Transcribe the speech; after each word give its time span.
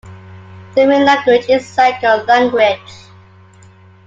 The 0.73 0.87
main 0.87 1.05
language 1.05 1.47
is 1.47 1.75
the 1.75 1.83
Sangir 1.83 2.25
language. 2.27 2.89